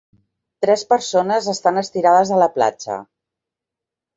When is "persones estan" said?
0.93-1.77